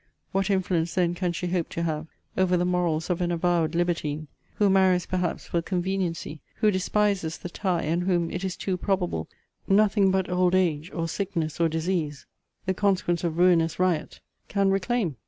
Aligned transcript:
What 0.31 0.49
influence 0.49 0.95
then 0.95 1.13
can 1.13 1.31
she 1.31 1.45
hope 1.45 1.69
to 1.69 1.83
have 1.83 2.07
over 2.35 2.57
the 2.57 2.65
morals 2.65 3.11
of 3.11 3.21
an 3.21 3.31
avowed 3.31 3.75
libertine, 3.75 4.29
who 4.55 4.67
marries 4.67 5.05
perhaps 5.05 5.45
for 5.45 5.61
conveniency, 5.61 6.41
who 6.55 6.71
despises 6.71 7.37
the 7.37 7.49
tie, 7.49 7.83
and 7.83 8.05
whom, 8.05 8.31
it 8.31 8.43
is 8.43 8.57
too 8.57 8.77
probable, 8.77 9.29
nothing 9.67 10.09
but 10.09 10.27
old 10.27 10.55
age, 10.55 10.91
or 10.91 11.07
sickness, 11.07 11.59
or 11.59 11.69
disease, 11.69 12.25
(the 12.65 12.73
consequence 12.73 13.23
of 13.23 13.37
ruinous 13.37 13.77
riot,) 13.77 14.21
can 14.47 14.71
reclaim? 14.71 15.17